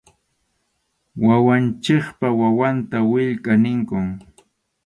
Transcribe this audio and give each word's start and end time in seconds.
Wawanchikpa 1.25 2.27
wawanta 2.39 2.97
willka 3.11 3.51
ninkum. 3.63 4.05